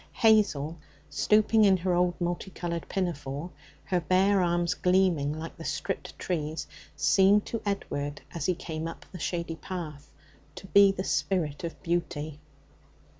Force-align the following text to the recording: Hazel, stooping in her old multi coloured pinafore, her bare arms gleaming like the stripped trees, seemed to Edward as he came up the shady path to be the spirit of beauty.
Hazel, 0.13 0.79
stooping 1.11 1.63
in 1.63 1.77
her 1.77 1.93
old 1.93 2.19
multi 2.19 2.49
coloured 2.49 2.89
pinafore, 2.89 3.51
her 3.83 4.01
bare 4.01 4.41
arms 4.41 4.73
gleaming 4.73 5.31
like 5.37 5.55
the 5.57 5.63
stripped 5.63 6.17
trees, 6.17 6.65
seemed 6.95 7.45
to 7.45 7.61
Edward 7.67 8.19
as 8.33 8.47
he 8.47 8.55
came 8.55 8.87
up 8.87 9.05
the 9.11 9.19
shady 9.19 9.57
path 9.57 10.11
to 10.55 10.65
be 10.65 10.91
the 10.91 11.03
spirit 11.03 11.63
of 11.63 11.79
beauty. 11.83 12.39